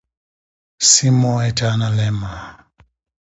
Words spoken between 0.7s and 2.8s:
See more at analemma.